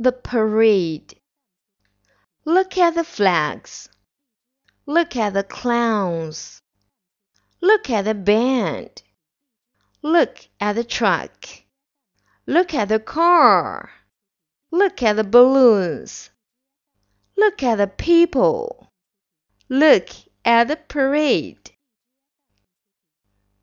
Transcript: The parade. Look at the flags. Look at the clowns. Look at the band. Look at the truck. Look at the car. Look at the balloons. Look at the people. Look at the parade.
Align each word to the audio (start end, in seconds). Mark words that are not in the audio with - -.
The 0.00 0.12
parade. 0.12 1.18
Look 2.44 2.78
at 2.78 2.94
the 2.94 3.02
flags. 3.02 3.88
Look 4.86 5.16
at 5.16 5.34
the 5.34 5.42
clowns. 5.42 6.62
Look 7.60 7.90
at 7.90 8.04
the 8.04 8.14
band. 8.14 9.02
Look 10.02 10.48
at 10.60 10.74
the 10.74 10.84
truck. 10.84 11.48
Look 12.46 12.74
at 12.74 12.88
the 12.88 13.00
car. 13.00 13.90
Look 14.70 15.02
at 15.02 15.16
the 15.16 15.24
balloons. 15.24 16.30
Look 17.36 17.62
at 17.64 17.76
the 17.76 17.88
people. 17.88 18.92
Look 19.68 20.10
at 20.44 20.68
the 20.68 20.76
parade. 20.76 21.72